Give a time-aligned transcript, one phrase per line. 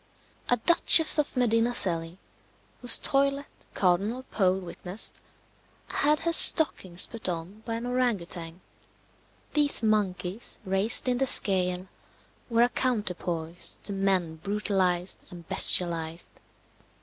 [0.49, 2.17] A Duchess of Medina Celi,
[2.79, 5.21] whose toilet Cardinal Pole witnessed,
[5.89, 8.61] had her stockings put on by an orang outang.
[9.53, 11.87] These monkeys raised in the scale
[12.49, 16.31] were a counterpoise to men brutalized and bestialized.